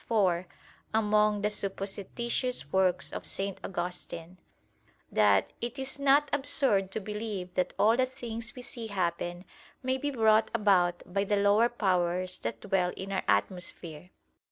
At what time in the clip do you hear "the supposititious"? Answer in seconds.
1.43-2.73